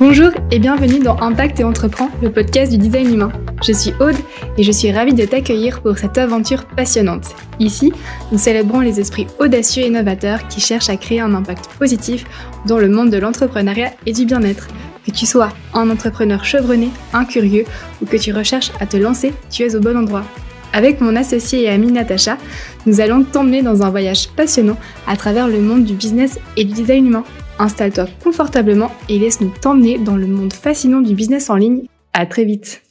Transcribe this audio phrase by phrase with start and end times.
[0.00, 3.32] Bonjour et bienvenue dans Impact et Entreprend, le podcast du design humain.
[3.64, 4.16] Je suis Aude
[4.58, 7.36] et je suis ravie de t'accueillir pour cette aventure passionnante.
[7.60, 7.92] Ici,
[8.32, 12.24] nous célébrons les esprits audacieux et innovateurs qui cherchent à créer un impact positif
[12.66, 14.66] dans le monde de l'entrepreneuriat et du bien-être.
[15.06, 17.64] Que tu sois un entrepreneur chevronné, un curieux
[18.02, 20.24] ou que tu recherches à te lancer, tu es au bon endroit.
[20.72, 22.36] Avec mon associé et amie Natacha,
[22.84, 24.76] nous allons t'emmener dans un voyage passionnant
[25.06, 27.24] à travers le monde du business et du design humain.
[27.58, 31.86] Installe-toi confortablement et laisse-nous t'emmener dans le monde fascinant du business en ligne.
[32.12, 32.82] À très vite.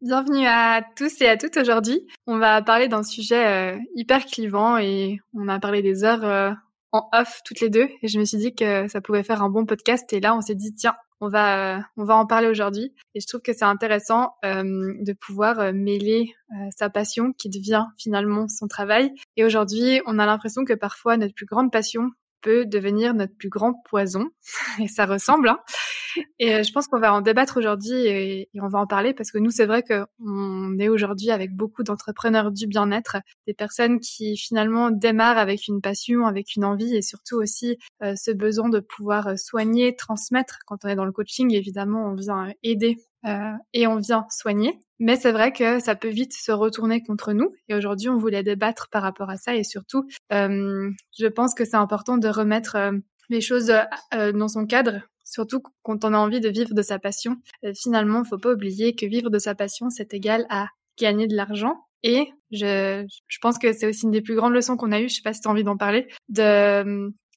[0.00, 2.06] Bienvenue à tous et à toutes aujourd'hui.
[2.26, 6.52] On va parler d'un sujet euh, hyper clivant et on a parlé des heures euh,
[6.92, 9.50] en off toutes les deux et je me suis dit que ça pouvait faire un
[9.50, 12.48] bon podcast et là on s'est dit tiens on va euh, on va en parler
[12.48, 16.32] aujourd'hui et je trouve que c'est intéressant de pouvoir mêler
[16.76, 21.34] sa passion qui devient finalement son travail et aujourd'hui on a l'impression que parfois notre
[21.34, 22.10] plus grande passion
[22.42, 24.28] peut devenir notre plus grand poison.
[24.80, 25.48] Et ça ressemble.
[25.48, 25.58] Hein.
[26.38, 29.30] Et euh, je pense qu'on va en débattre aujourd'hui et, on va en parler parce
[29.30, 34.36] que nous, c'est vrai qu'on est aujourd'hui avec beaucoup d'entrepreneurs du bien-être, des personnes qui
[34.36, 38.80] finalement démarrent avec une passion, avec une envie et surtout aussi euh, ce besoin de
[38.80, 40.58] pouvoir euh, soigner, transmettre.
[40.66, 44.78] Quand on est dans le coaching, évidemment, on vient aider euh, et on vient soigner.
[44.98, 47.52] Mais c'est vrai que ça peut vite se retourner contre nous.
[47.68, 49.54] Et aujourd'hui, on voulait débattre par rapport à ça.
[49.54, 52.92] Et surtout, euh, je pense que c'est important de remettre euh,
[53.28, 53.72] les choses
[54.12, 55.00] dans son cadre.
[55.24, 57.36] Surtout quand on a envie de vivre de sa passion.
[57.76, 60.66] finalement, faut pas oublier que vivre de sa passion, c'est égal à
[60.98, 61.76] gagner de l'argent.
[62.02, 65.08] Et je, je pense que c'est aussi une des plus grandes leçons qu'on a eues,
[65.08, 66.08] je sais pas si tu as envie d'en parler,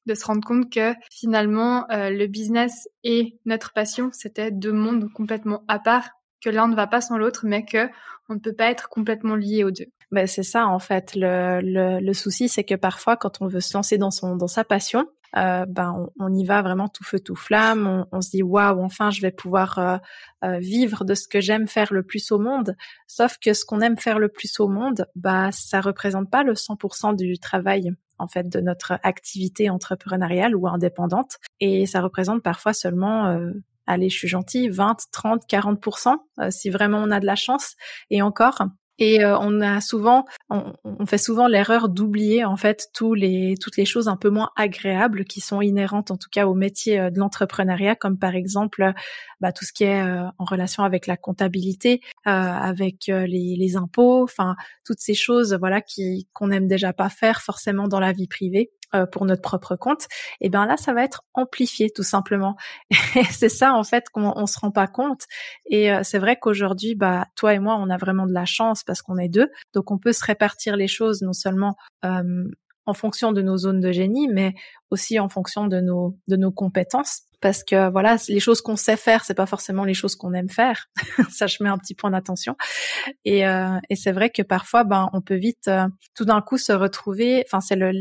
[0.05, 5.11] de se rendre compte que finalement euh, le business et notre passion c'était deux mondes
[5.13, 6.09] complètement à part
[6.43, 7.89] que l'un ne va pas sans l'autre mais que
[8.29, 9.87] on ne peut pas être complètement lié aux deux.
[10.11, 13.61] Ben c'est ça en fait le, le, le souci c'est que parfois quand on veut
[13.61, 17.19] se lancer dans son dans sa passion euh, ben on, y va vraiment tout feu
[17.19, 17.87] tout flamme.
[17.87, 19.97] On, on se dit waouh, enfin je vais pouvoir euh,
[20.43, 22.75] euh, vivre de ce que j'aime faire le plus au monde.
[23.07, 26.53] Sauf que ce qu'on aime faire le plus au monde, bah ça représente pas le
[26.53, 27.91] 100% du travail
[28.23, 31.37] en fait de notre activité entrepreneuriale ou indépendante.
[31.59, 33.51] Et ça représente parfois seulement euh,
[33.85, 36.15] allez, je suis gentil, 20, 30, 40%
[36.49, 37.75] si vraiment on a de la chance.
[38.09, 38.63] Et encore
[38.99, 43.55] et euh, on a souvent, on, on fait souvent l'erreur d'oublier en fait tous les,
[43.59, 46.99] toutes les choses un peu moins agréables qui sont inhérentes en tout cas au métier
[46.99, 48.93] euh, de l'entrepreneuriat, comme par exemple
[49.41, 54.23] bah, tout ce qui est euh, en relation avec la comptabilité, avec les, les, impôts,
[54.23, 54.55] enfin
[54.85, 58.71] toutes ces choses voilà qui qu'on aime déjà pas faire forcément dans la vie privée.
[58.95, 60.03] Euh, pour notre propre compte,
[60.39, 62.55] et eh ben là ça va être amplifié tout simplement.
[63.15, 65.21] Et c'est ça en fait qu'on on se rend pas compte.
[65.65, 68.83] Et euh, c'est vrai qu'aujourd'hui, bah toi et moi, on a vraiment de la chance
[68.83, 72.43] parce qu'on est deux, donc on peut se répartir les choses non seulement euh,
[72.85, 74.53] en fonction de nos zones de génie, mais
[74.91, 77.23] aussi en fonction de nos de nos compétences.
[77.43, 80.49] Parce que voilà, les choses qu'on sait faire, c'est pas forcément les choses qu'on aime
[80.49, 80.87] faire.
[81.29, 82.55] ça, je mets un petit point d'attention.
[83.25, 86.57] Et, euh, et c'est vrai que parfois, ben, on peut vite, euh, tout d'un coup,
[86.57, 87.43] se retrouver.
[87.45, 87.91] Enfin, c'est le,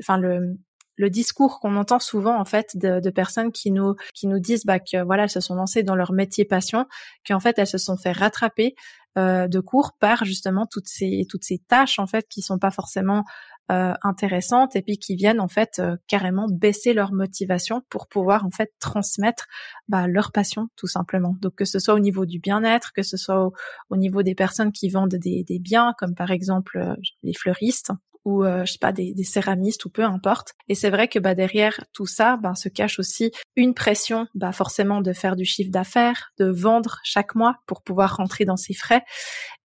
[0.00, 0.58] enfin le
[0.96, 4.64] le discours qu'on entend souvent en fait de, de, personnes qui nous qui nous disent
[4.64, 6.86] bah, que voilà elles se sont lancées dans leur métier passion
[7.26, 8.76] qu'en fait elles se sont fait rattraper
[9.18, 12.70] euh, de cours par justement toutes ces toutes ces tâches en fait qui sont pas
[12.70, 13.24] forcément
[13.72, 18.44] euh, intéressantes et puis qui viennent en fait euh, carrément baisser leur motivation pour pouvoir
[18.44, 19.46] en fait transmettre
[19.88, 21.36] bah, leur passion tout simplement.
[21.40, 23.50] Donc que ce soit au niveau du bien-être, que ce soit
[23.88, 27.90] au, niveau des personnes qui vendent des, biens comme par exemple euh, les fleuristes
[28.24, 30.54] ou je sais pas des, des, céramistes ou peu importe.
[30.68, 34.52] Et c'est vrai que bah derrière tout ça, bah, se cache aussi une pression, bah
[34.52, 38.74] forcément de faire du chiffre d'affaires, de vendre chaque mois pour pouvoir rentrer dans ses
[38.74, 39.02] frais.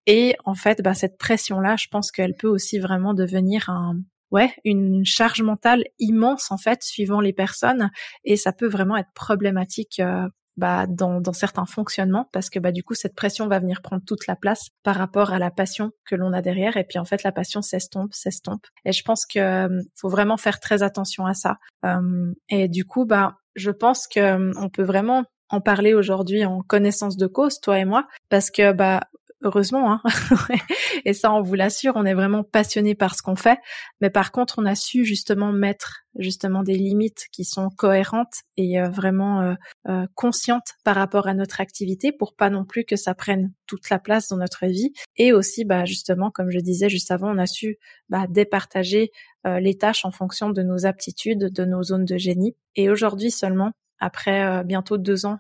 [0.06, 4.00] Et en fait, bah, cette pression-là, je pense qu'elle peut aussi vraiment devenir un,
[4.32, 7.92] ouais, une charge mentale immense en fait, suivant les personnes,
[8.24, 10.00] et ça peut vraiment être problématique.
[10.00, 13.82] Euh, bah, dans, dans, certains fonctionnements parce que bah du coup cette pression va venir
[13.82, 16.78] prendre toute la place par rapport à la passion que l'on a derrière.
[16.78, 18.66] Et puis en fait la passion s'estompe s'estompe.
[18.86, 21.58] Et je pense que euh, faut vraiment faire très attention à ça.
[21.86, 26.62] Euh, et du coup bah je pense que on peut vraiment en parler aujourd'hui en
[26.62, 29.02] connaissance de cause, toi et moi, parce que bah
[29.42, 30.02] heureusement, hein.
[31.06, 33.60] Et ça on vous l'assure, on est vraiment passionné par ce qu'on fait,
[34.02, 38.80] mais par contre on a su justement mettre justement des limites qui sont cohérentes et
[38.80, 39.54] euh, vraiment euh,
[39.88, 43.90] euh, conscientes par rapport à notre activité pour pas non plus que ça prenne toute
[43.90, 44.94] la place dans notre vie.
[45.18, 47.78] Et aussi bah justement comme je disais juste avant on a su
[48.10, 49.12] bah, départager
[49.46, 52.58] les tâches en fonction de nos aptitudes, de nos zones de génie.
[52.76, 55.40] Et aujourd'hui seulement après bientôt deux ans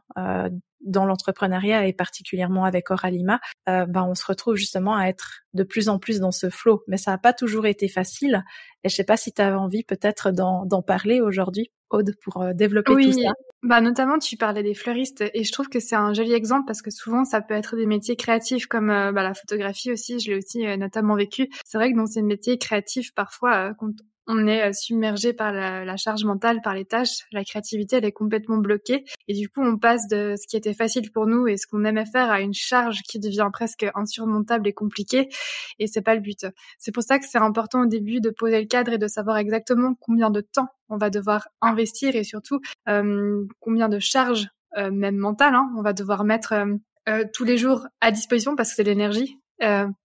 [0.81, 5.63] dans l'entrepreneuriat et particulièrement avec Oralima, euh, ben on se retrouve justement à être de
[5.63, 6.83] plus en plus dans ce flot.
[6.87, 8.43] Mais ça n'a pas toujours été facile.
[8.83, 12.53] Et je sais pas si tu avais envie peut-être d'en parler aujourd'hui, Aude, pour euh,
[12.53, 13.31] développer tout ça.
[13.61, 16.81] Bah notamment tu parlais des fleuristes et je trouve que c'est un joli exemple parce
[16.81, 20.31] que souvent ça peut être des métiers créatifs comme euh, bah, la photographie aussi, je
[20.31, 21.49] l'ai aussi euh, notamment vécu.
[21.65, 23.91] C'est vrai que dans ces métiers créatifs parfois quand
[24.29, 28.11] on est euh, submergé par la, charge mentale, par les tâches, la créativité elle est
[28.11, 29.03] complètement bloquée.
[29.27, 31.83] Et du coup on passe de ce qui était facile pour nous et ce qu'on
[31.83, 35.29] aimait faire à une charge qui devient presque insurmontable et compliquée.
[35.79, 36.45] Et c'est pas le but.
[36.77, 39.37] C'est pour ça que c'est important au début de poser le cadre et de savoir
[39.37, 44.47] exactement combien de temps on va devoir investir et surtout euh, combien de charges
[44.77, 46.53] euh, même mentales hein, on va devoir mettre
[47.33, 49.39] tous les jours à disposition parce que c'est l'énergie.
[49.39, 49.48] euh,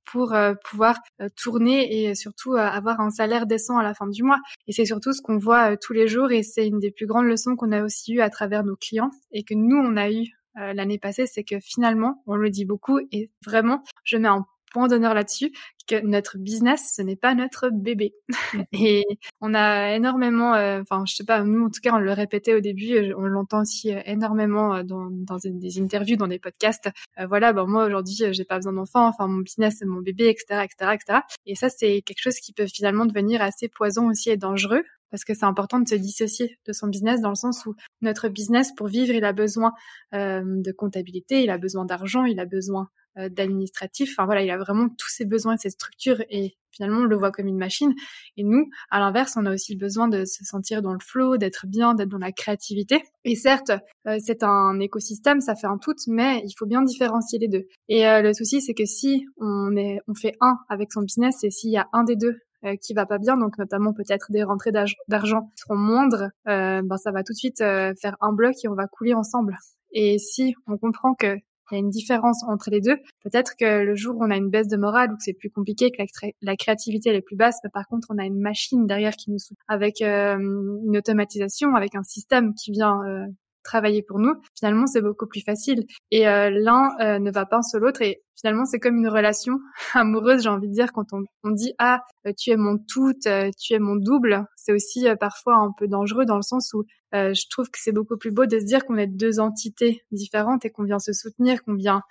[0.05, 4.23] pour euh, pouvoir euh, tourner et surtout avoir un salaire décent à la fin du
[4.23, 4.39] mois.
[4.67, 7.27] Et c'est surtout ce qu'on voit tous les jours et c'est une des plus grandes
[7.27, 10.27] leçons qu'on a aussi eues à travers nos clients et que nous, on a eu
[10.57, 14.89] l'année passée, c'est que finalement, on le dit beaucoup et vraiment, je mets un point
[14.89, 15.53] d'honneur là-dessus
[15.87, 18.15] que notre business, ce n'est pas notre bébé.
[18.73, 19.05] et
[19.41, 22.55] on a énormément, euh, enfin, je sais pas, nous en tout cas, on le répétait
[22.55, 26.91] au début, euh, on l'entend aussi euh, énormément dans, dans des interviews, dans des podcasts.
[27.29, 30.65] voilà, bon, moi aujourd'hui, j'ai pas besoin d'enfants, enfin, mon business, c'est mon bébé, etc.,
[30.65, 31.21] etc., etc.
[31.47, 34.85] Et ça, c'est quelque chose qui peut finalement devenir assez poison aussi et dangereux
[35.15, 38.29] parce que c'est important de se dissocier de son business dans le sens où notre
[38.29, 39.73] business, pour vivre, il a besoin
[40.13, 44.13] euh, de comptabilité, il a besoin d'argent, il a besoin d'administratif.
[44.13, 47.31] Enfin voilà, il a vraiment tous ses besoins, ses structures et finalement on le voit
[47.31, 47.95] comme une machine.
[48.37, 51.67] Et nous, à l'inverse, on a aussi besoin de se sentir dans le flow, d'être
[51.67, 53.03] bien, d'être dans la créativité.
[53.25, 53.73] Et certes,
[54.07, 57.67] euh, c'est un écosystème, ça fait un tout, mais il faut bien différencier les deux.
[57.89, 61.45] Et euh, le souci, c'est que si on est, on fait un avec son business
[61.45, 62.39] et s'il y a un des deux
[62.81, 64.73] qui va pas bien, donc notamment peut-être des rentrées
[65.07, 68.87] d'argent seront moindres, ben ça va tout de suite faire un bloc et on va
[68.87, 69.59] couler ensemble.
[69.93, 71.37] Et si on comprend que
[71.71, 72.97] il y a une différence entre les deux.
[73.23, 75.51] Peut-être que le jour où on a une baisse de morale ou que c'est plus
[75.51, 76.03] compliqué, que
[76.43, 79.31] la, créativité elle est plus basse, mais par contre on a une machine derrière qui
[79.31, 83.27] nous soutient avec euh, une automatisation, avec un système qui vient euh,
[83.65, 85.85] travailler pour nous, finalement c'est beaucoup plus facile.
[86.11, 89.59] Et euh, l'un euh, ne va pas sans l'autre et finalement c'est comme une relation
[89.95, 93.13] amoureuse, j'ai envie de dire, quand on, on dit ah euh, tu es mon tout,
[93.23, 97.49] tu es mon double, c'est aussi parfois un peu dangereux dans le sens où je
[97.49, 100.71] trouve que c'est beaucoup plus beau de se dire qu'on est deux entités différentes et
[100.71, 102.03] qu'on vient se soutenir, qu'on vient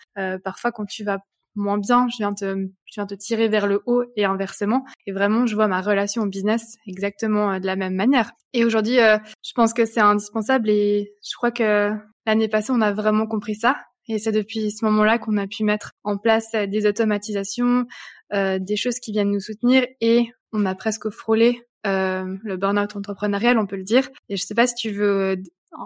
[0.44, 1.20] parfois quand tu vas
[1.56, 4.86] moins bien, je viens te, je viens te tirer vers le haut et inversement.
[5.06, 8.32] Et vraiment, je vois ma relation au business exactement euh, de la même manière.
[8.54, 11.92] Et aujourd'hui, euh, je pense que c'est indispensable et je crois que
[12.26, 13.78] l'année passée, on a vraiment compris ça.
[14.08, 17.86] Et c'est depuis ce moment-là qu'on a pu mettre en place euh, des automatisations,
[18.34, 23.68] des choses qui viennent nous soutenir et on a presque frôlé le burn-out entrepreneurial, on
[23.68, 24.10] peut le dire.
[24.28, 25.36] Et je sais pas si tu veux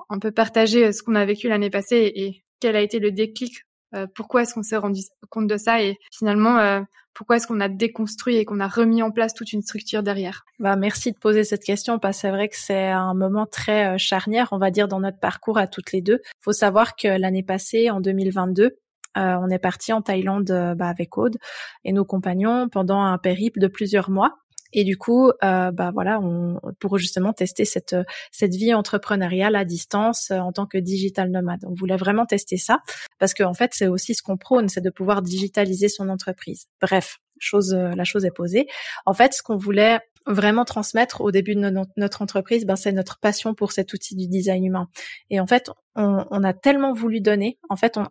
[0.08, 3.67] un peu partager ce qu'on a vécu l'année passée et quel a été le déclic
[3.96, 6.82] euh, pourquoi est-ce qu'on s'est rendu compte de ça et finalement euh,
[7.14, 10.44] pourquoi est-ce qu'on a déconstruit et qu'on a remis en place toute une structure derrière?
[10.60, 13.96] Bah merci de poser cette question parce que c'est vrai que c'est un moment très
[13.96, 16.22] euh, charnière, on va dire dans notre parcours à toutes les deux.
[16.42, 18.78] Faut savoir que l'année passée, en 2022,
[19.20, 21.38] on est parti en Thaïlande bah, avec Aude
[21.84, 24.38] et nos compagnons pendant un périple de plusieurs mois.
[24.74, 27.96] Et du coup, euh, bah voilà, on, pour justement tester cette
[28.32, 31.66] cette vie entrepreneuriale à distance euh, en tant que digital nomade.
[31.66, 32.80] On voulait vraiment tester ça
[33.20, 36.68] parce qu'en en fait, c'est aussi ce qu'on prône, c'est de pouvoir digitaliser son entreprise.
[36.82, 38.68] Bref, chose euh, la chose est posée.
[39.06, 43.20] En fait, ce qu'on voulait vraiment transmettre au début de notre entreprise, ben c'est notre
[43.20, 44.90] passion pour cet outil du design humain.
[45.30, 47.58] Et en fait, on, on a tellement voulu donner.
[47.70, 48.06] En fait, on,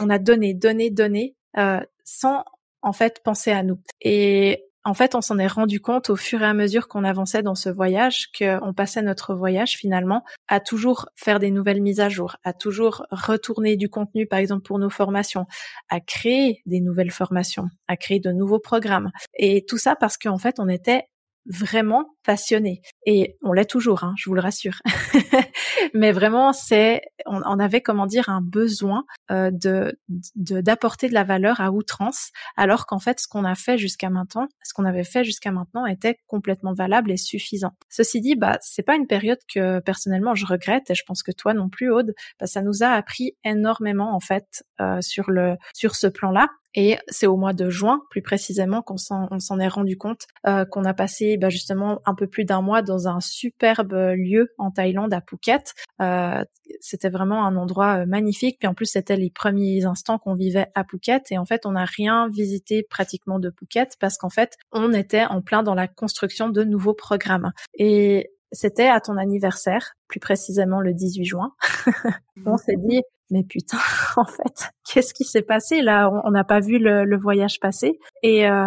[0.00, 2.44] on, a donné, donné, donné, euh, sans
[2.82, 3.78] en fait penser à nous.
[4.00, 7.42] Et en fait, on s'en est rendu compte au fur et à mesure qu'on avançait
[7.42, 12.08] dans ce voyage, qu'on passait notre voyage finalement à toujours faire des nouvelles mises à
[12.08, 15.46] jour, à toujours retourner du contenu, par exemple pour nos formations,
[15.90, 19.10] à créer des nouvelles formations, à créer de nouveaux programmes.
[19.34, 21.04] Et tout ça parce qu'en fait, on était
[21.46, 24.78] vraiment passionné et on l'est toujours, hein, je vous le rassure.
[25.94, 29.98] Mais vraiment, c'est on, avait comment dire un besoin euh, de
[30.36, 34.48] d'apporter de, la valeur à outrance, alors qu'en fait, ce qu'on a fait jusqu'à maintenant,
[34.62, 37.72] ce qu'on avait fait jusqu'à maintenant, était complètement valable et suffisant.
[37.88, 41.32] Ceci dit, bah c'est pas une période que personnellement je regrette et je pense que
[41.32, 42.14] toi non plus, Aude.
[42.38, 46.48] Bah, ça nous a appris énormément en fait euh, sur le sur ce plan-là.
[46.74, 50.84] Et c'est au mois de juin, plus précisément, qu'on s'en est rendu compte euh, qu'on
[50.84, 55.14] a passé bah, justement un peu plus d'un mois dans un superbe lieu en Thaïlande
[55.14, 55.74] à Phuket.
[56.00, 56.44] Euh,
[56.80, 58.58] c'était vraiment un endroit euh, magnifique.
[58.58, 61.30] Puis en plus, c'était les premiers instants qu'on vivait à Phuket.
[61.30, 65.24] Et en fait, on n'a rien visité pratiquement de Phuket parce qu'en fait, on était
[65.24, 67.52] en plein dans la construction de nouveaux programmes.
[67.74, 71.52] Et c'était à ton anniversaire, plus précisément le 18 juin.
[72.46, 73.78] on s'est dit, mais putain,
[74.16, 76.10] en fait, qu'est-ce qui s'est passé là?
[76.24, 77.98] On n'a pas vu le, voyage passer.
[78.22, 78.66] Et euh,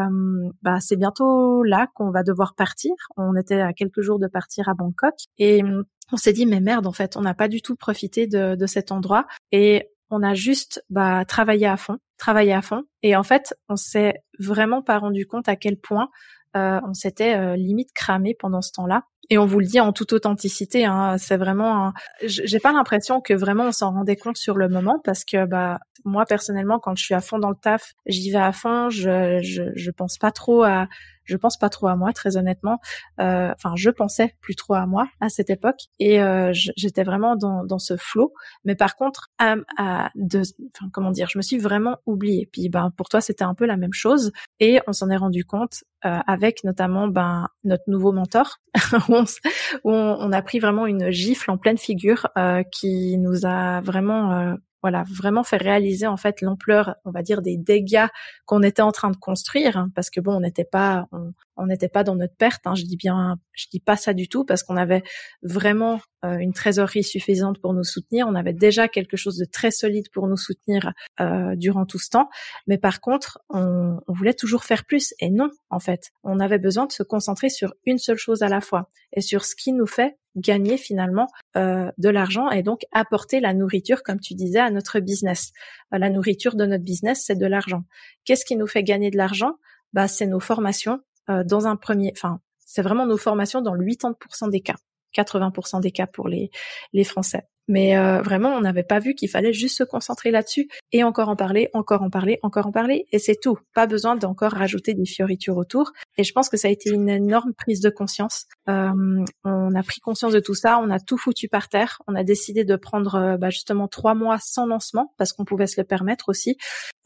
[0.62, 2.92] bah c'est bientôt là qu'on va devoir partir.
[3.18, 5.16] On était à quelques jours de partir à Bangkok.
[5.38, 5.64] Et
[6.12, 8.66] on s'est dit mais merde en fait, on n'a pas du tout profité de, de
[8.66, 9.26] cet endroit.
[9.52, 12.84] Et on a juste bah, travaillé à fond, travaillé à fond.
[13.02, 16.10] Et en fait on s'est vraiment pas rendu compte à quel point
[16.56, 19.04] euh, on s'était euh, limite cramé pendant ce temps-là.
[19.30, 21.94] Et on vous le dit en toute authenticité, hein, c'est vraiment.
[22.22, 25.80] J'ai pas l'impression que vraiment on s'en rendait compte sur le moment parce que bah
[26.06, 28.90] moi personnellement quand je suis à fond dans le taf, j'y vais à fond.
[28.90, 30.88] Je, je je pense pas trop à
[31.26, 32.80] je pense pas trop à moi, très honnêtement.
[33.20, 37.36] Euh, enfin, je pensais plus trop à moi à cette époque et euh, j'étais vraiment
[37.36, 38.34] dans, dans ce flot.
[38.66, 40.42] Mais par contre, à, à de,
[40.76, 42.50] enfin, comment dire, je me suis vraiment oubliée.
[42.52, 45.46] Puis, ben, pour toi, c'était un peu la même chose et on s'en est rendu
[45.46, 48.58] compte euh, avec notamment ben notre nouveau mentor
[49.22, 53.82] où, on, on, a pris vraiment une gifle en pleine figure euh, qui nous a
[53.82, 58.08] vraiment euh, voilà, vraiment faire réaliser en fait l'ampleur, on va dire, des dégâts
[58.46, 61.08] qu'on était en train de construire, hein, parce que bon, on n'était pas,
[61.56, 62.68] on n'était pas dans notre perte.
[62.68, 65.04] Hein, je dis bien, je dis pas ça du tout, parce qu'on avait
[65.42, 68.28] vraiment euh, une trésorerie suffisante pour nous soutenir.
[68.28, 72.10] On avait déjà quelque chose de très solide pour nous soutenir euh, durant tout ce
[72.10, 72.30] temps.
[72.68, 75.14] Mais par contre, on, on voulait toujours faire plus.
[75.20, 78.50] Et non, en fait, on avait besoin de se concentrer sur une seule chose à
[78.50, 82.82] la fois et sur ce qui nous fait gagner finalement euh, de l'argent et donc
[82.92, 85.52] apporter la nourriture, comme tu disais, à notre business.
[85.94, 87.84] Euh, la nourriture de notre business, c'est de l'argent.
[88.26, 89.54] Qu'est-ce qui nous fait gagner de l'argent?
[89.94, 92.12] Bah, c'est nos formations euh, dans un premier.
[92.16, 94.76] Enfin, c'est vraiment nos formations dans le 80% des cas.
[95.16, 96.50] 80% des cas pour les,
[96.94, 97.48] les Français.
[97.68, 101.30] Mais euh, vraiment, on n'avait pas vu qu'il fallait juste se concentrer là-dessus et encore
[101.30, 103.58] en parler, encore en parler, encore en parler, et c'est tout.
[103.74, 105.92] Pas besoin d'encore rajouter des fioritures autour.
[106.18, 108.46] Et je pense que ça a été une énorme prise de conscience.
[108.70, 112.02] Euh, on a pris conscience de tout ça, on a tout foutu par terre.
[112.08, 115.68] On a décidé de prendre euh, bah, justement trois mois sans lancement parce qu'on pouvait
[115.68, 116.58] se le permettre aussi,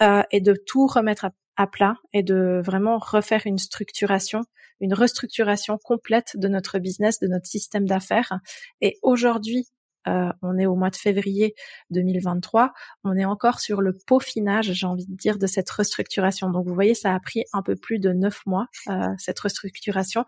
[0.01, 4.43] euh, et de tout remettre à, à plat et de vraiment refaire une structuration
[4.79, 8.39] une restructuration complète de notre business, de notre système d'affaires.
[8.81, 9.67] Et aujourd'hui,
[10.07, 11.55] euh, on est au mois de février
[11.91, 12.73] 2023,
[13.03, 16.49] on est encore sur le peaufinage, j'ai envie de dire, de cette restructuration.
[16.49, 20.25] Donc vous voyez, ça a pris un peu plus de neuf mois euh, cette restructuration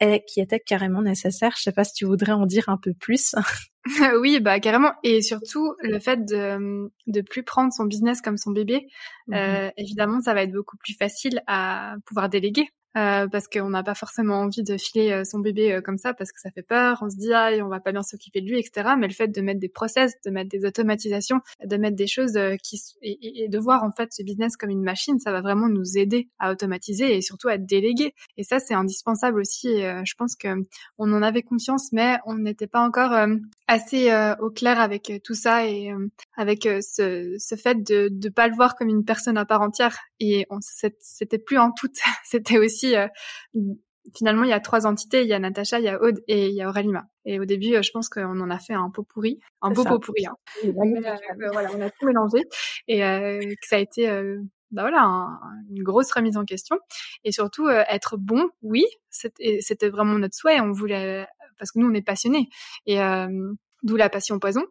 [0.00, 1.54] et qui était carrément nécessaire.
[1.56, 3.34] Je sais pas si tu voudrais en dire un peu plus.
[4.20, 4.92] oui, bah carrément.
[5.02, 8.86] Et surtout le fait de de plus prendre son business comme son bébé.
[9.28, 12.68] Mmh euh, évidemment, ça va être beaucoup plus facile à pouvoir déléguer.
[12.96, 16.12] Euh, parce qu'on n'a pas forcément envie de filer euh, son bébé euh, comme ça
[16.12, 18.46] parce que ça fait peur, on se dit ah on va pas bien s'occuper de
[18.46, 18.94] lui, etc.
[18.98, 22.36] Mais le fait de mettre des process, de mettre des automatisations, de mettre des choses
[22.64, 25.68] qui et, et, de voir en fait ce business comme une machine, ça va vraiment
[25.68, 28.12] nous aider à automatiser et surtout à déléguer.
[28.36, 29.68] Et ça c'est indispensable aussi.
[29.68, 30.48] Et, je pense que
[30.98, 33.12] on en avait conscience, mais on n'était pas encore
[33.68, 35.92] assez au clair avec tout ça et
[36.40, 39.98] avec ce, ce fait de ne pas le voir comme une personne à part entière.
[40.20, 40.46] Et
[40.98, 41.90] c'était plus en tout,
[42.24, 43.06] c'était aussi euh,
[44.16, 45.20] finalement, il y a trois entités.
[45.20, 47.04] Il y a Natacha, il y a Aude et il y a Aurélima.
[47.26, 49.84] Et au début, euh, je pense qu'on en a fait un pot pourri, un beau
[49.84, 50.24] pot pourri.
[50.24, 50.34] Hein.
[50.64, 50.72] Euh,
[51.52, 52.44] voilà, on a tout mélangé
[52.88, 54.08] et que ça a été
[54.70, 55.28] bah voilà,
[55.68, 56.78] une grosse remise en question.
[57.22, 60.60] Et surtout, être bon, oui, c'était vraiment notre souhait.
[60.62, 61.26] On voulait,
[61.58, 62.48] parce que nous, on est passionnés.
[62.86, 62.98] Et
[63.82, 64.62] d'où la passion poison.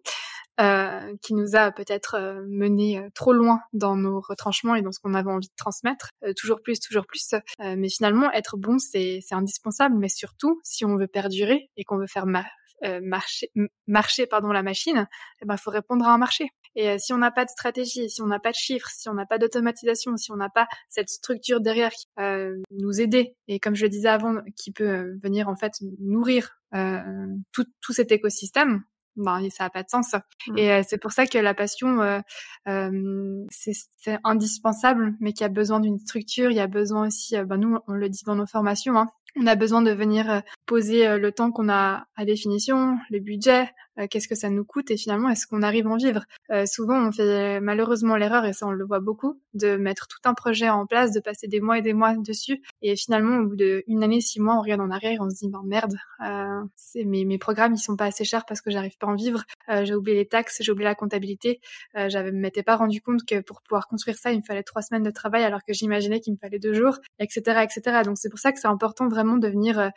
[0.59, 4.91] Euh, qui nous a peut-être euh, mené euh, trop loin dans nos retranchements et dans
[4.91, 7.33] ce qu'on avait envie de transmettre, toujours plus, toujours plus.
[7.59, 12.07] mais finalement, être bon, c'est indispensable, mais surtout, si on veut perdurer et qu'on veut
[12.07, 13.51] faire marcher,
[13.87, 16.49] marcher pardon, la machine, il eh ben, faut répondre à un marché.
[16.75, 19.13] Et si on n'a pas de stratégie, si on n'a pas de chiffres, si on
[19.13, 23.59] n'a pas d'automatisation, si on n'a pas cette structure derrière qui euh, nous aider, et
[23.59, 28.11] comme je le disais avant, qui peut venir en fait nourrir euh, tout, tout cet
[28.11, 28.83] écosystème,
[29.15, 30.13] ben, ça n'a pas de sens.
[30.47, 30.57] Mmh.
[30.57, 32.19] Et euh, c'est pour ça que la passion, euh,
[32.67, 36.51] euh, c'est indispensable, mais qu'il y a besoin d'une structure.
[36.51, 39.47] Il y a besoin aussi, ben, nous, on le dit dans nos formations, hein, on
[39.47, 43.69] a besoin de venir poser le temps qu'on a à définition, le budget,
[43.99, 46.23] euh, qu'est-ce que ça nous coûte et finalement est-ce qu'on arrive à en vivre?
[46.51, 50.19] Euh, souvent on fait malheureusement l'erreur et ça on le voit beaucoup de mettre tout
[50.25, 53.47] un projet en place, de passer des mois et des mois dessus et finalement au
[53.47, 55.95] bout d'une année, six mois, on regarde en arrière et on se dit ben merde,
[56.25, 56.61] euh,
[57.05, 59.43] mes, mes programmes ils sont pas assez chers parce que j'arrive pas à en vivre,
[59.69, 61.59] euh, j'ai oublié les taxes, j'ai oublié la comptabilité,
[61.97, 64.81] euh, j'avais m'étais pas rendu compte que pour pouvoir construire ça il me fallait trois
[64.81, 67.63] semaines de travail alors que j'imaginais qu'il me fallait deux jours, etc.
[67.63, 68.01] etc.
[68.05, 69.91] Donc c'est pour ça que c'est important de venir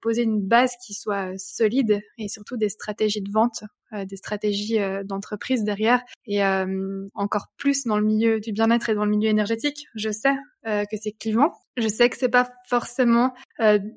[0.00, 3.64] poser une base qui soit solide et surtout des stratégies de vente,
[3.94, 8.88] euh, des stratégies euh, d'entreprise derrière et euh, encore plus dans le milieu du bien-être
[8.88, 9.86] et dans le milieu énergétique.
[9.94, 11.52] Je sais que c'est clivant.
[11.76, 13.34] Je sais que c'est pas forcément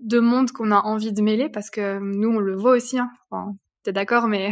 [0.02, 2.98] deux mondes qu'on a envie de mêler parce que nous on le voit aussi.
[2.98, 3.12] Hein.
[3.86, 4.52] T'es d'accord, mais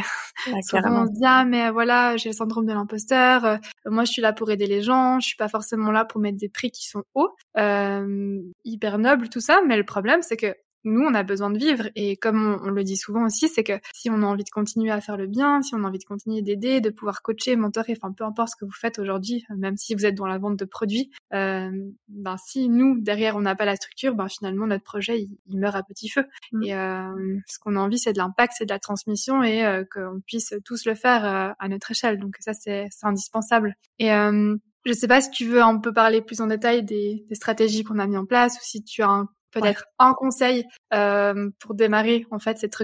[0.61, 3.45] souvent on se dit ah mais voilà, j'ai le syndrome de l'imposteur.
[3.45, 5.19] Euh, moi, je suis là pour aider les gens.
[5.19, 9.29] Je suis pas forcément là pour mettre des prix qui sont hauts, euh, hyper nobles,
[9.29, 9.61] tout ça.
[9.67, 11.89] Mais le problème, c'est que nous, on a besoin de vivre.
[11.95, 14.91] Et comme on, le dit souvent aussi, c'est que si on a envie de continuer
[14.91, 17.93] à faire le bien, si on a envie de continuer d'aider, de pouvoir coacher, mentorer,
[17.97, 20.57] enfin peu importe ce que vous faites aujourd'hui, même si vous êtes dans la vente
[20.57, 21.71] de produits, euh,
[22.07, 25.75] ben si nous derrière on n'a pas la structure, ben finalement notre projet il, meurt
[25.75, 26.25] à petit feu.
[26.51, 26.63] Mm.
[26.63, 29.83] Et euh, ce qu'on a envie, c'est de l'impact, c'est de la transmission et euh,
[29.91, 32.19] qu'on puisse tous le faire euh, à notre échelle.
[32.19, 33.75] Donc ça c'est indispensable.
[33.99, 37.35] Et je sais pas si tu veux un peu parler plus en détail des, des
[37.35, 41.49] stratégies qu'on a mis en place ou si tu as un peut-être un conseil euh,
[41.59, 42.75] pour démarrer en fait cette,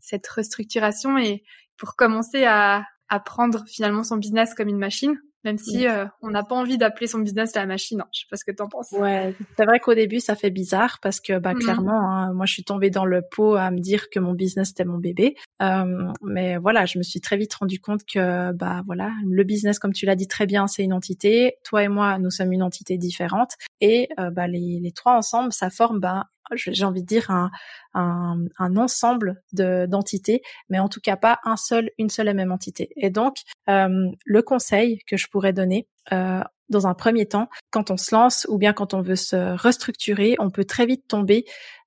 [0.00, 1.42] cette restructuration et
[1.76, 5.18] pour commencer à, à prendre finalement son business comme une machine?
[5.44, 8.00] Même si euh, on n'a pas envie d'appeler son business la machine.
[8.00, 8.08] Hein.
[8.12, 8.92] Je sais pas ce que t'en penses.
[8.92, 12.46] Ouais, c'est vrai qu'au début ça fait bizarre parce que bah mmh clairement, hein, moi
[12.46, 15.36] je suis tombée dans le pot à me dire que mon business c'était mon bébé.
[15.62, 19.78] Euh, mais voilà, je me suis très vite rendu compte que bah voilà, le business
[19.78, 21.56] comme tu l'as dit très bien, c'est une entité.
[21.64, 25.52] Toi et moi, nous sommes une entité différente et euh, bah les, les trois ensemble,
[25.52, 27.50] ça forme bah j'ai envie de dire un,
[27.94, 32.34] un, un ensemble de d'entités, mais en tout cas pas un seul, une seule et
[32.34, 32.90] même entité.
[32.96, 37.90] Et donc, euh, le conseil que je pourrais donner euh, dans un premier temps, quand
[37.90, 41.44] on se lance ou bien quand on veut se restructurer, on peut très vite tomber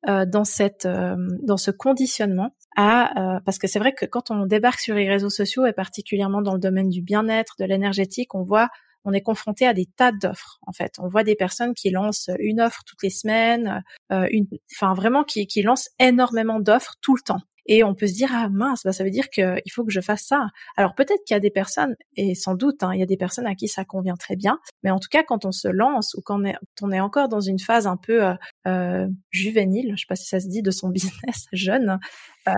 [0.08, 4.30] euh, dans cette euh, dans ce conditionnement à euh, parce que c'est vrai que quand
[4.30, 8.36] on débarque sur les réseaux sociaux et particulièrement dans le domaine du bien-être, de l'énergétique,
[8.36, 8.70] on voit
[9.08, 10.60] on est confronté à des tas d'offres.
[10.68, 14.46] En fait, on voit des personnes qui lancent une offre toutes les semaines, euh, une,
[14.76, 17.40] enfin vraiment qui, qui lancent énormément d'offres tout le temps.
[17.70, 20.02] Et on peut se dire ah mince, bah, ça veut dire qu'il faut que je
[20.02, 20.48] fasse ça.
[20.76, 23.18] Alors peut-être qu'il y a des personnes et sans doute hein, il y a des
[23.18, 26.14] personnes à qui ça convient très bien, mais en tout cas quand on se lance
[26.16, 26.42] ou quand
[26.82, 28.34] on est, encore dans une phase un peu euh,
[28.68, 32.00] euh juvénile, je sais pas si ça se dit de son business jeune.
[32.48, 32.52] Euh...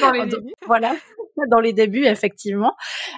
[0.00, 0.54] dans les débuts.
[1.48, 2.74] Dans les débuts effectivement,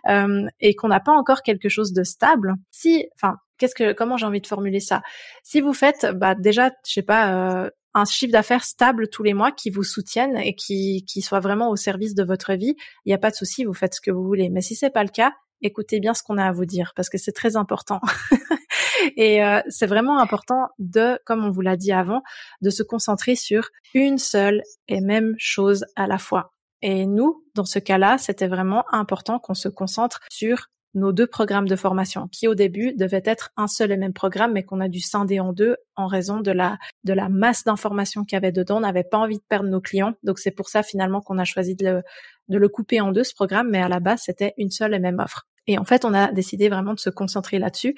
[0.08, 2.54] euh, et qu'on n'a pas encore quelque chose de stable.
[2.70, 5.02] Si, enfin, qu'est-ce que, comment j'ai envie de formuler ça?
[5.42, 7.64] Si vous faites, bah déjà, je sais pas.
[7.64, 11.38] Euh, un chiffre d'affaires stable tous les mois qui vous soutienne et qui, qui soit
[11.38, 14.00] vraiment au service de votre vie, il n'y a pas de souci, vous faites ce
[14.00, 14.50] que vous voulez.
[14.50, 17.08] Mais si c'est pas le cas, écoutez bien ce qu'on a à vous dire parce
[17.08, 18.00] que c'est très important.
[19.16, 22.22] et euh, c'est vraiment important de, comme on vous l'a dit avant,
[22.62, 26.52] de se concentrer sur une seule et même chose à la fois.
[26.86, 31.66] Et nous, dans ce cas-là, c'était vraiment important qu'on se concentre sur nos deux programmes
[31.66, 34.88] de formation, qui au début devaient être un seul et même programme, mais qu'on a
[34.88, 38.52] dû scinder en deux en raison de la de la masse d'informations qu'il y avait
[38.52, 38.76] dedans.
[38.76, 41.44] On n'avait pas envie de perdre nos clients, donc c'est pour ça finalement qu'on a
[41.44, 42.02] choisi de le,
[42.48, 45.00] de le couper en deux ce programme, mais à la base c'était une seule et
[45.00, 45.46] même offre.
[45.66, 47.94] Et en fait, on a décidé vraiment de se concentrer là-dessus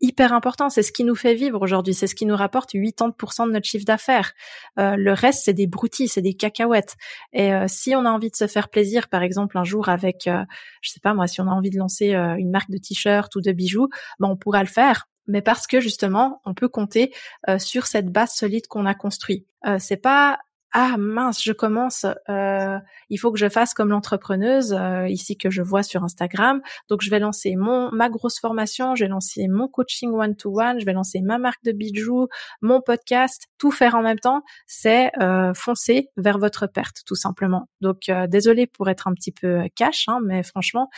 [0.00, 0.68] hyper important.
[0.70, 1.94] C'est ce qui nous fait vivre aujourd'hui.
[1.94, 4.32] C'est ce qui nous rapporte 80% de notre chiffre d'affaires.
[4.78, 6.96] Euh, le reste, c'est des broutilles, c'est des cacahuètes.
[7.32, 10.26] Et euh, si on a envie de se faire plaisir, par exemple, un jour avec,
[10.26, 10.44] euh,
[10.80, 13.34] je sais pas moi, si on a envie de lancer euh, une marque de t-shirt
[13.36, 15.06] ou de bijoux, ben on pourra le faire.
[15.26, 17.12] Mais parce que justement, on peut compter
[17.58, 19.46] sur cette base solide qu'on a construite.
[19.78, 20.40] c'est pas
[20.72, 22.78] ah mince, je commence, euh,
[23.08, 26.60] il faut que je fasse comme l'entrepreneuse euh, ici que je vois sur Instagram.
[26.88, 30.60] Donc je vais lancer mon ma grosse formation, je vais lancer mon coaching one to
[30.60, 32.28] one, je vais lancer ma marque de bijoux,
[32.62, 37.68] mon podcast, tout faire en même temps, c'est euh, foncer vers votre perte tout simplement.
[37.80, 40.88] Donc euh, désolé pour être un petit peu cash, hein, mais franchement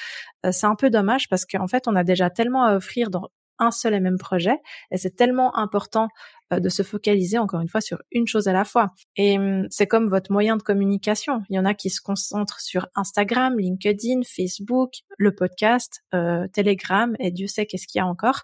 [0.50, 3.70] c'est un peu dommage parce qu'en fait on a déjà tellement à offrir dans un
[3.70, 4.58] seul et même projet.
[4.90, 6.08] Et c'est tellement important
[6.52, 8.90] euh, de se focaliser encore une fois sur une chose à la fois.
[9.16, 11.42] Et hum, c'est comme votre moyen de communication.
[11.48, 17.14] Il y en a qui se concentrent sur Instagram, LinkedIn, Facebook, le podcast, euh, Telegram
[17.18, 18.42] et Dieu sait qu'est-ce qu'il y a encore.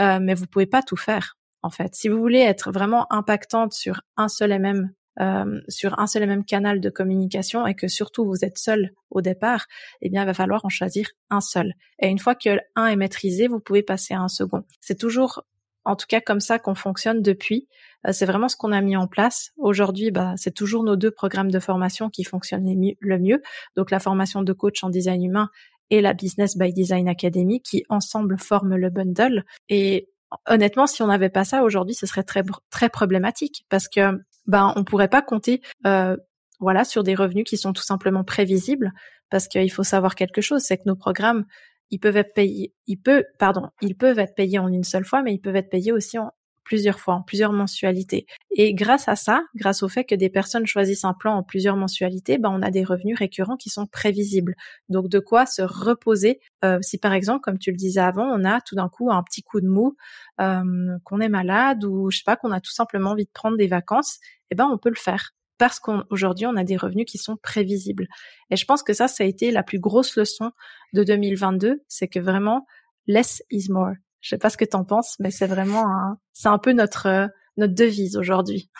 [0.00, 1.94] Euh, mais vous pouvez pas tout faire en fait.
[1.94, 6.22] Si vous voulez être vraiment impactante sur un seul et même euh, sur un seul
[6.22, 9.66] et même canal de communication et que surtout vous êtes seul au départ,
[10.00, 11.74] eh bien il va falloir en choisir un seul.
[12.00, 14.64] Et une fois que un est maîtrisé, vous pouvez passer à un second.
[14.80, 15.44] C'est toujours
[15.84, 17.66] en tout cas comme ça qu'on fonctionne depuis.
[18.06, 19.50] Euh, c'est vraiment ce qu'on a mis en place.
[19.56, 22.68] Aujourd'hui, bah, c'est toujours nos deux programmes de formation qui fonctionnent
[23.00, 23.42] le mieux.
[23.76, 25.48] Donc la formation de coach en design humain
[25.90, 29.44] et la Business by Design Academy qui ensemble forment le bundle.
[29.68, 30.10] Et
[30.46, 34.72] honnêtement, si on n'avait pas ça aujourd'hui, ce serait très très problématique parce que ben
[34.74, 36.16] on pourrait pas compter euh,
[36.58, 38.92] voilà sur des revenus qui sont tout simplement prévisibles
[39.30, 41.44] parce qu'il faut savoir quelque chose, c'est que nos programmes
[41.90, 45.22] ils peuvent être payés, ils peuvent pardon, ils peuvent être payés en une seule fois,
[45.22, 46.32] mais ils peuvent être payés aussi en
[46.68, 48.26] plusieurs fois, en plusieurs mensualités.
[48.50, 51.76] Et grâce à ça, grâce au fait que des personnes choisissent un plan en plusieurs
[51.76, 54.54] mensualités, ben on a des revenus récurrents qui sont prévisibles.
[54.90, 58.44] Donc de quoi se reposer euh, si par exemple, comme tu le disais avant, on
[58.44, 59.96] a tout d'un coup un petit coup de mou,
[60.42, 60.62] euh,
[61.04, 63.66] qu'on est malade ou je sais pas, qu'on a tout simplement envie de prendre des
[63.66, 64.18] vacances,
[64.50, 65.30] eh ben on peut le faire.
[65.56, 68.08] parce qu'aujourd'hui on a des revenus qui sont prévisibles.
[68.50, 70.52] Et je pense que ça, ça a été la plus grosse leçon
[70.92, 72.66] de 2022, c'est que vraiment
[73.06, 73.94] less is more.
[74.20, 75.86] Je sais pas ce que t'en penses, mais c'est vraiment
[76.32, 78.70] c'est un peu notre notre devise aujourd'hui.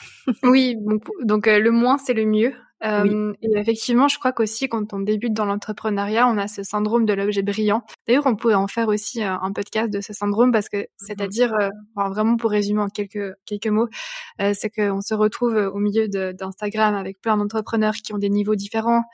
[0.42, 0.76] oui,
[1.24, 2.54] donc, euh, le moins c'est le mieux.
[2.84, 7.06] Euh, et effectivement, je crois qu'aussi quand on débute dans l'entrepreneuriat, on a ce syndrome
[7.06, 7.82] de l'objet brillant.
[8.06, 11.54] D'ailleurs, on pourrait en faire aussi un podcast de ce syndrome parce que, mmh c'est-à-dire,
[11.96, 13.88] vraiment pour résumer en quelques quelques mots,
[14.38, 19.04] c'est qu'on se retrouve au milieu d'Instagram avec plein d'entrepreneurs qui ont des niveaux différents,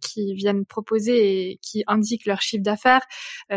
[0.00, 3.02] qui viennent proposer et qui indiquent leur chiffre d'affaires,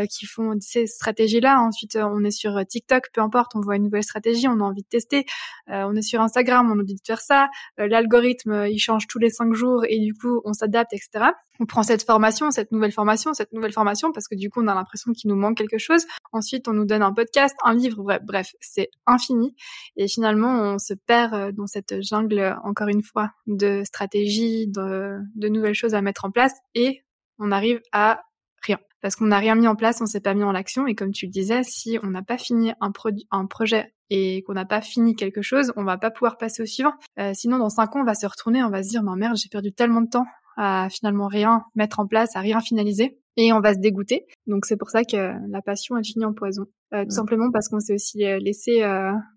[0.10, 1.60] qui font ces stratégies-là.
[1.60, 4.84] Ensuite, on est sur TikTok, peu importe, on voit une nouvelle stratégie, on a envie
[4.84, 5.26] de tester.
[5.68, 7.50] On est sur Instagram, on nous dit de faire ça.
[7.78, 11.32] L'algorithme, il change tous les jours et du coup, on s'adapte, etc.
[11.60, 14.68] On prend cette formation, cette nouvelle formation, cette nouvelle formation parce que du coup, on
[14.68, 16.06] a l'impression qu'il nous manque quelque chose.
[16.32, 19.56] Ensuite, on nous donne un podcast, un livre, bref, c'est infini.
[19.98, 25.20] Et finalement, on se perd euh, dans cette jungle, encore une fois, de stratégies, de,
[25.50, 27.04] nouvelles choses à mettre en place et
[27.40, 28.22] on arrive à
[28.62, 30.88] rien parce qu'on n'a rien mis en place, on s'est pas mis en action.
[30.88, 34.66] Et comme tu le disais, si on n'a pas fini un projet et qu'on n'a
[34.66, 36.94] pas fini quelque chose, on va pas pouvoir passer au suivant.
[37.20, 39.36] Euh, sinon, dans cinq ans, on va se retourner, on va se dire, mais merde,
[39.36, 43.52] j'ai perdu tellement de temps à finalement rien mettre en place, à rien finaliser, et
[43.54, 44.28] on va se dégoûter.
[44.46, 47.70] Donc c'est pour ça que la passion elle finit en poison, euh, tout simplement parce
[47.70, 48.84] qu'on s'est aussi euh, laissé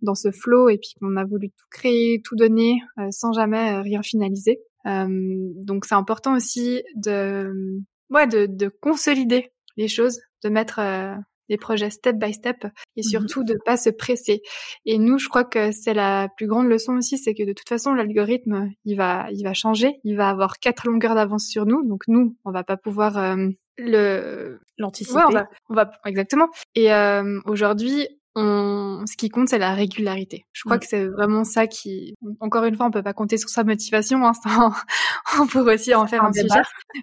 [0.03, 4.03] dans ce flot et puis qu'on a voulu tout créer, tout donner sans jamais rien
[4.03, 4.61] finaliser.
[4.85, 11.15] donc c'est important aussi de ouais de, de consolider les choses, de mettre euh,
[11.49, 14.43] des projets step by step et mmh surtout de pas se presser.
[14.85, 17.69] Et nous, je crois que c'est la plus grande leçon aussi, c'est que de toute
[17.69, 21.87] façon, l'algorithme, il va, il va changer, il va avoir quatre longueurs d'avance sur nous.
[21.87, 25.21] Donc nous, on va pas pouvoir euh, le l'anticiper.
[25.69, 26.49] on, va, exactement.
[26.75, 30.45] Et euh, aujourd'hui, ce qui compte, c'est la régularité.
[30.53, 30.81] Je crois mm.
[30.81, 34.27] que c'est vraiment ça qui, encore une fois, on peut pas compter sur sa motivation.
[34.27, 34.33] Hein,
[35.41, 36.63] on pourrait aussi en faire un, sujet.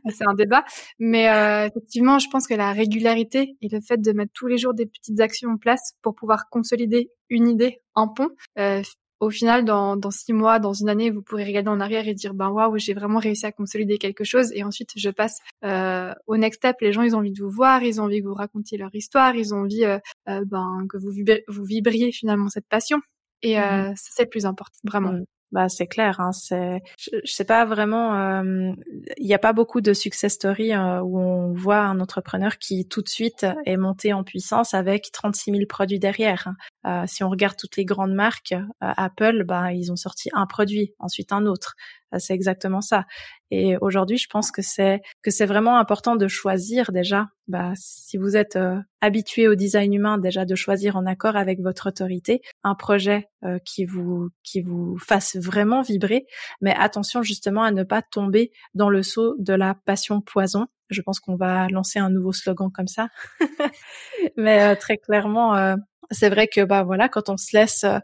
[0.10, 0.64] C'est un débat.
[1.00, 4.58] Mais euh, effectivement, je pense que la régularité et le fait de mettre tous les
[4.58, 8.82] jours des petites actions en place pour pouvoir consolider une idée, un pont, euh,
[9.24, 12.14] au final, dans, dans six mois, dans une année, vous pourrez regarder en arrière et
[12.14, 14.52] dire, ben waouh, j'ai vraiment réussi à consolider quelque chose.
[14.54, 16.76] Et ensuite, je passe euh, au next step.
[16.82, 18.94] Les gens, ils ont envie de vous voir, ils ont envie que vous racontiez leur
[18.94, 19.98] histoire, ils ont envie euh,
[20.30, 21.12] euh, ben, que vous,
[21.48, 23.00] vous vibriez finalement cette passion.
[23.42, 25.12] Et euh, mmh ça, c'est le plus important, vraiment.
[25.12, 25.26] Mmh.
[25.54, 29.94] Bah c'est clair, hein, c'est je, sais pas vraiment il n'y a pas beaucoup de
[29.94, 34.74] success stories où on voit un entrepreneur qui tout de suite est monté en puissance
[34.74, 36.48] avec 36 000 produits derrière.
[36.48, 36.56] Hein.
[36.86, 40.46] Euh, si on regarde toutes les grandes marques, euh, Apple, bah, ils ont sorti un
[40.46, 41.76] produit, ensuite un autre.
[42.14, 43.06] Euh, c'est exactement ça.
[43.52, 47.28] Et aujourd'hui, je pense que c'est que c'est vraiment important de choisir déjà.
[47.48, 48.58] Bah, si vous êtes
[49.02, 53.28] habitué au design humain, déjà de choisir en accord avec votre autorité un projet
[53.66, 56.26] qui vous qui vous fasse vraiment vibrer.
[56.62, 60.68] Mais attention justement à ne pas tomber dans le saut de la passion poison.
[60.90, 63.10] Je pense qu'on va lancer un nouveau slogan comme ça.
[64.38, 65.76] Mais très clairement,
[66.12, 68.00] c'est vrai que bah voilà, quand on se laisse euh,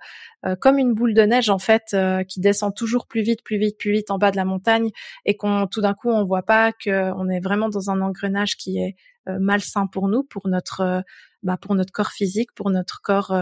[0.45, 3.57] euh, comme une boule de neige en fait euh, qui descend toujours plus vite, plus
[3.57, 4.91] vite, plus vite en bas de la montagne
[5.25, 8.77] et qu'on tout d'un coup on voit pas qu'on est vraiment dans un engrenage qui
[8.77, 8.95] est
[9.27, 11.03] malsain pour nous, pour notre
[11.43, 13.33] bah, pour notre corps physique, pour notre corps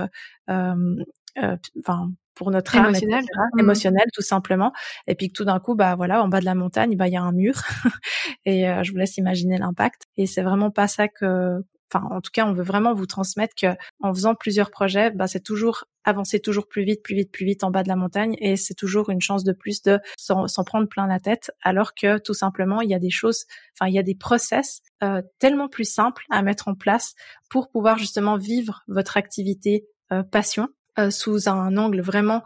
[0.48, 3.60] enfin pour notre âme émotionnel, mmh.
[3.60, 4.74] émotionnel tout simplement.
[5.08, 7.14] Et puis que tout d'un coup bah voilà en bas de la montagne bah il
[7.14, 7.56] y a un mur.
[8.46, 10.08] Et je vous laisse imaginer l'impact.
[10.18, 13.68] Et c'est vraiment pas ça que en tout cas on veut vraiment vous transmettre que
[14.02, 17.64] en faisant plusieurs projets bah c'est toujours avancer toujours plus vite plus vite plus vite
[17.64, 20.88] en bas de la montagne et c'est toujours une chance de plus de s'en prendre
[20.88, 21.52] plein la tête.
[21.62, 24.82] Alors que tout simplement il y a des choses enfin il y a des process
[25.04, 27.14] euh, tellement plus simples à mettre en place
[27.50, 32.44] pour pouvoir justement vivre votre activité euh, passion euh, sous un angle vraiment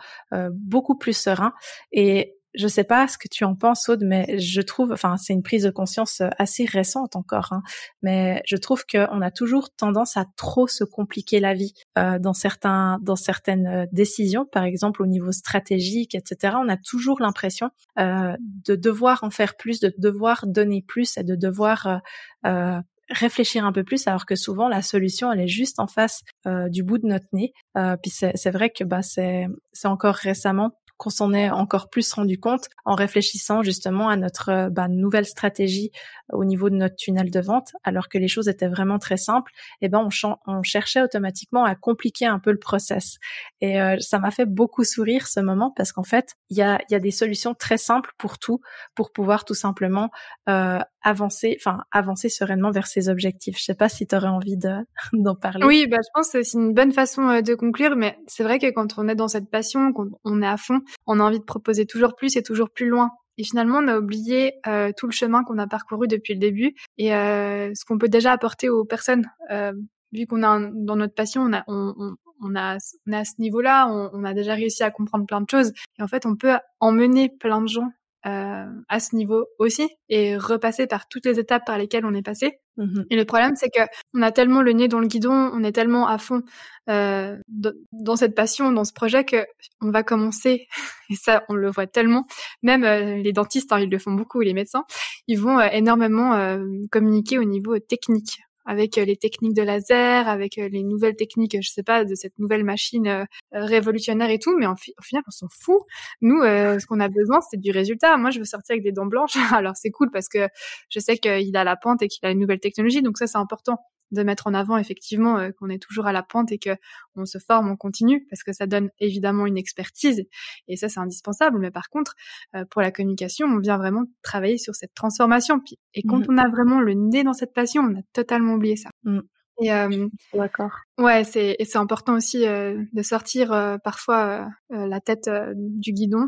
[0.51, 1.53] beaucoup plus serein.
[1.91, 5.33] Et je sais pas ce que tu en penses, Aude, mais je trouve, enfin, c'est
[5.33, 7.63] une prise de conscience euh, assez récente encore, hein,
[8.01, 12.33] mais je trouve qu'on a toujours tendance à trop se compliquer la vie euh, dans
[12.33, 16.55] certains, dans certaines euh, décisions, par exemple au niveau stratégique, etc.
[16.61, 21.23] On a toujours l'impression euh, de devoir en faire plus, de devoir donner plus et
[21.23, 22.01] de devoir
[22.45, 26.21] euh, réfléchir un peu plus alors que souvent la solution elle est juste en face
[26.47, 30.15] euh, du bout de notre nez euh, puis c'est vrai que bah c'est c'est encore
[30.15, 34.87] récemment qu'on s'en est encore plus rendu compte en réfléchissant justement à notre euh, bah,
[34.87, 35.89] nouvelle stratégie
[36.31, 39.51] au niveau de notre tunnel de vente, alors que les choses étaient vraiment très simples.
[39.81, 43.17] Et eh ben on, on cherchait automatiquement à compliquer un peu le process.
[43.61, 46.79] Et euh, ça m'a fait beaucoup sourire ce moment parce qu'en fait il y a,
[46.91, 48.61] y a des solutions très simples pour tout,
[48.93, 50.11] pour pouvoir tout simplement
[50.49, 53.57] euh, avancer, enfin avancer sereinement vers ses objectifs.
[53.57, 54.57] Je sais pas si tu aurais envie
[55.13, 55.65] d'en parler.
[55.65, 58.59] Oui, bah, je pense que c'est une bonne façon euh, de conclure, mais c'est vrai
[58.59, 61.39] que quand on est dans cette passion, quand on est à fond, on a envie
[61.39, 63.11] de proposer toujours plus et toujours plus loin.
[63.37, 66.75] Et finalement, on a oublié euh, tout le chemin qu'on a parcouru depuis le début
[66.97, 69.25] et euh, ce qu'on peut déjà apporter aux personnes.
[69.49, 69.73] Euh,
[70.11, 73.33] vu qu'on a dans notre passion, on a, on, on, a, on a à ce
[73.39, 75.71] niveau-là, on, a déjà réussi à comprendre plein de choses.
[75.97, 77.89] Et en fait, on peut emmener plein de gens
[78.25, 82.21] euh, à ce niveau aussi et repasser par toutes les étapes par lesquelles on est
[82.21, 82.59] passé.
[82.77, 83.81] Mmh et le problème, c'est que
[84.13, 86.41] on a tellement le nez dans le guidon, on est tellement à fond
[86.89, 89.45] euh, dans cette passion, dans ce projet que
[89.81, 90.67] on va commencer.
[91.09, 92.25] Et ça, on le voit tellement.
[92.63, 94.85] Même euh, les dentistes, hein, ils le font beaucoup, les médecins,
[95.27, 100.29] ils vont euh, énormément euh, communiquer au niveau technique avec euh, les techniques de laser,
[100.29, 104.39] avec euh, les nouvelles techniques, je sais pas, de cette nouvelle machine euh, révolutionnaire et
[104.39, 105.81] tout, mais au final, on s'en fout.
[106.21, 108.15] Nous, ce qu'on a besoin, c'est du résultat.
[108.15, 109.33] Moi, je veux sortir avec des dents blanches.
[109.53, 110.47] Alors, c'est cool parce que
[110.89, 113.37] je sais qu'il a la pente et qu'il a une nouvelle technologie, donc ça, c'est
[113.37, 113.77] important
[114.11, 116.71] de mettre en avant effectivement euh, qu'on est toujours à la pointe et que
[117.15, 120.23] on se forme, on continue, parce que ça donne évidemment une expertise
[120.67, 121.59] et ça c'est indispensable.
[121.59, 122.15] Mais par contre,
[122.55, 125.61] euh, pour la communication, on vient vraiment travailler sur cette transformation.
[125.93, 126.27] Et quand mmh.
[126.29, 128.89] on a vraiment le nez dans cette passion, on a totalement oublié ça.
[129.03, 129.21] Mmh.
[129.61, 130.71] Et euh, d'accord.
[130.97, 136.27] Ouais, c'est et c'est important aussi euh, de sortir euh, parfois la tête du guidon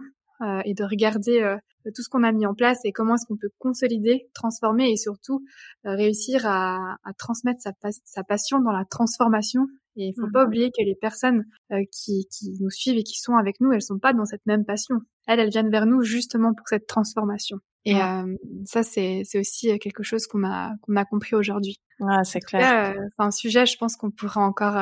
[0.66, 1.58] et de regarder
[1.92, 4.98] tout ce qu'on a mis en place et comment est-ce qu'on peut consolider, transformer et
[4.98, 5.44] surtout
[5.86, 7.72] euh, réussir à, à transmettre sa,
[8.06, 9.68] sa, passion dans la transformation.
[9.96, 10.48] Et il faut pas mhm.
[10.48, 13.82] oublier que les personnes euh, qui, qui, nous suivent et qui sont avec nous, elles
[13.82, 14.96] sont pas dans cette même passion.
[15.28, 17.58] Elles, elles viennent vers nous justement pour cette transformation.
[17.86, 21.82] Et euh, ça, c'est, c'est aussi quelque chose qu'on a qu'on a compris aujourd'hui.
[22.00, 22.96] Ouais, c'est clair.
[22.96, 24.78] c'est un sujet, je pense qu'on pourra encore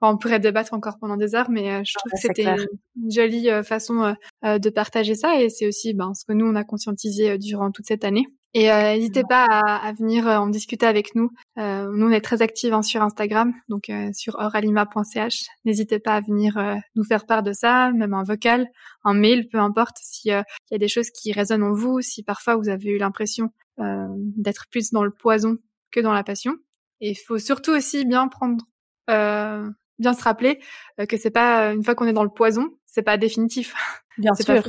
[0.00, 3.50] on pourrait débattre encore pendant des heures, mais euh, je trouve que c'était une jolie
[3.50, 6.64] euh, façon euh, de partager ça et c'est aussi ben, ce que nous on a
[6.64, 8.26] conscientisé durant toute cette année.
[8.54, 11.30] Et n'hésitez pas à, venir en discuter avec nous.
[11.58, 15.44] nous on est très actifs hein, sur Instagram, donc sur oralima.ch.
[15.66, 16.58] N'hésitez pas à venir
[16.94, 18.66] nous faire part de ça, même un vocal,
[19.04, 19.98] un mail, peu importe.
[20.00, 23.50] S'il y a des choses qui résonnent en vous, si parfois vous avez eu l'impression
[23.78, 25.58] d'être plus dans le poison
[25.90, 26.54] que dans la passion.
[27.00, 28.64] Et il faut surtout aussi bien prendre
[29.08, 30.60] euh, bien se rappeler
[31.00, 33.74] euh, que c'est pas une fois qu'on est dans le poison, c'est pas définitif.
[34.18, 34.68] Bien sûr.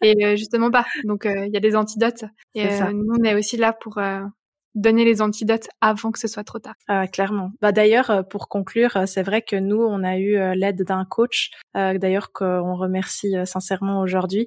[0.00, 0.86] et euh, justement pas.
[1.02, 2.24] Donc il y a des antidotes.
[2.54, 3.98] Et nous on est aussi là pour
[4.76, 6.74] donner les antidotes avant que ce soit trop tard.
[6.86, 7.50] Ah, clairement.
[7.60, 10.82] Bah d'ailleurs, euh, pour conclure, euh, c'est vrai que nous, on a eu euh, l'aide
[10.82, 14.46] d'un coach, d'ailleurs qu'on remercie sincèrement aujourd'hui,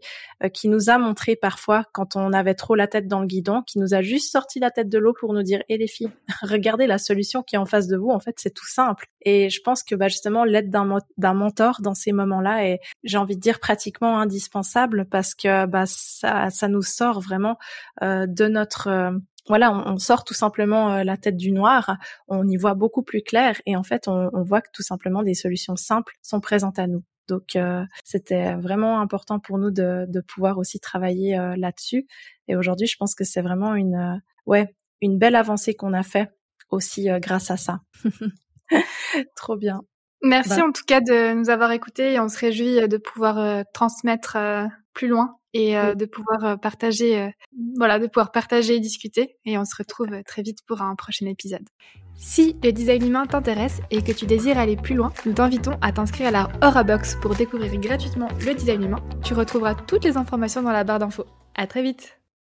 [0.54, 3.78] qui nous a montré parfois quand on avait trop la tête dans le guidon, qui
[3.78, 6.10] nous a juste sorti la tête de l'eau pour nous dire "Eh les filles,
[6.42, 8.10] regardez la solution qui est en face de vous.
[8.10, 11.94] En fait, c'est tout simple." Et je pense que bah justement l'aide d'un mentor dans
[11.94, 16.82] ces moments-là est, j'ai envie de dire pratiquement indispensable parce que bah ça ça nous
[16.82, 17.58] sort vraiment
[18.02, 19.12] de notre
[19.50, 23.24] voilà, on, sort tout simplement euh, la tête du noir, on y voit beaucoup plus
[23.24, 26.86] clair et en fait, on, voit que tout simplement des solutions simples sont présentes à
[26.86, 27.04] nous.
[27.28, 32.08] Donc, euh, c'était vraiment important pour nous de, pouvoir aussi travailler euh, là-dessus.
[32.48, 36.30] Et aujourd'hui, je pense que c'est vraiment une, ouais, une belle avancée qu'on a fait
[36.70, 37.82] aussi grâce à ça.
[39.36, 39.82] Trop bien.
[40.22, 43.64] Merci bah en tout cas de nous avoir écoutés et on se réjouit de pouvoir
[43.74, 44.38] transmettre
[44.94, 47.30] plus loin et euh, de pouvoir euh, partager, euh,
[47.78, 49.38] voilà, de pouvoir partager et discuter.
[49.46, 51.68] Et on se retrouve très vite pour un prochain épisode.
[52.16, 55.92] Si le design humain t'intéresse et que tu désires aller plus loin, nous t'invitons à
[55.92, 59.04] t'inscrire à la Aura Box pour découvrir gratuitement le design humain.
[59.24, 61.26] Tu retrouveras toutes les informations dans la barre d'infos.
[61.56, 62.19] À très vite.